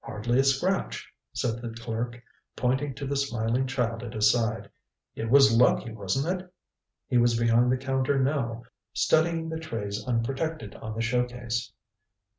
"Hardly 0.00 0.38
a 0.38 0.42
scratch," 0.42 1.06
said 1.34 1.60
the 1.60 1.68
clerk, 1.68 2.18
pointing 2.56 2.94
to 2.94 3.06
the 3.06 3.14
smiling 3.14 3.66
child 3.66 4.02
at 4.02 4.14
his 4.14 4.30
side. 4.32 4.70
"It 5.14 5.28
was 5.28 5.54
lucky, 5.54 5.92
wasn't 5.92 6.40
it?" 6.40 6.50
He 7.08 7.18
was 7.18 7.38
behind 7.38 7.70
the 7.70 7.76
counter 7.76 8.18
now, 8.18 8.62
studying 8.94 9.50
the 9.50 9.60
trays 9.60 10.02
unprotected 10.08 10.76
on 10.76 10.94
the 10.94 11.02
show 11.02 11.26
case. 11.26 11.72